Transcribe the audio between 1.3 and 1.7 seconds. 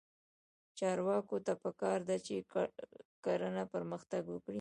ته